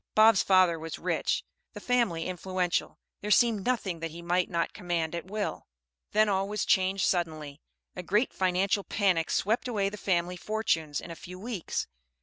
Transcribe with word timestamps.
Bob's 0.15 0.41
father 0.41 0.79
was 0.79 0.97
rich, 0.97 1.43
the 1.73 1.79
family 1.79 2.25
influential, 2.25 2.97
there 3.21 3.29
seemed 3.29 3.63
nothing 3.67 3.99
that 3.99 4.09
he 4.09 4.19
might 4.23 4.49
not 4.49 4.73
command 4.73 5.13
at 5.13 5.27
will. 5.29 5.67
Then 6.11 6.27
all 6.27 6.49
was 6.49 6.65
changed 6.65 7.05
suddenly; 7.05 7.61
a 7.95 8.01
great 8.01 8.33
financial 8.33 8.83
panic 8.83 9.29
swept 9.29 9.67
away 9.67 9.89
the 9.89 9.97
family 9.97 10.37
fortunes 10.37 11.01
in 11.01 11.11
a 11.11 11.15
few 11.15 11.37
weeks. 11.37 11.85